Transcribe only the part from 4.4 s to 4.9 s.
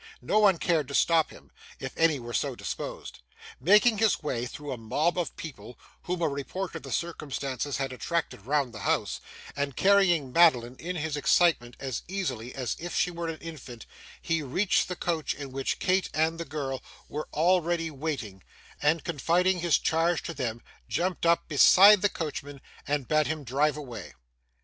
through a